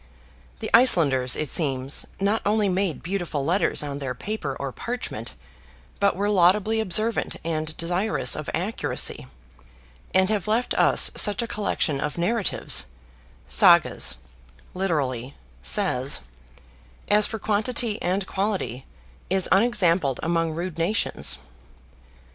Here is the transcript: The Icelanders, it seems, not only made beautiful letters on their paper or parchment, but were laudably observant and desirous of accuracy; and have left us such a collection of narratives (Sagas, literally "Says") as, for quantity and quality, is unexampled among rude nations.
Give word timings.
The 0.61 0.71
Icelanders, 0.75 1.35
it 1.35 1.47
seems, 1.47 2.07
not 2.19 2.41
only 2.43 2.67
made 2.67 3.03
beautiful 3.03 3.45
letters 3.45 3.83
on 3.83 3.99
their 3.99 4.15
paper 4.15 4.57
or 4.59 4.71
parchment, 4.71 5.33
but 5.99 6.15
were 6.15 6.27
laudably 6.31 6.79
observant 6.79 7.35
and 7.43 7.77
desirous 7.77 8.35
of 8.35 8.49
accuracy; 8.51 9.27
and 10.11 10.27
have 10.29 10.47
left 10.47 10.73
us 10.73 11.11
such 11.13 11.43
a 11.43 11.47
collection 11.47 12.01
of 12.01 12.17
narratives 12.17 12.87
(Sagas, 13.47 14.17
literally 14.73 15.35
"Says") 15.61 16.21
as, 17.07 17.27
for 17.27 17.37
quantity 17.37 18.01
and 18.01 18.25
quality, 18.25 18.87
is 19.29 19.47
unexampled 19.51 20.19
among 20.23 20.53
rude 20.53 20.79
nations. 20.79 21.37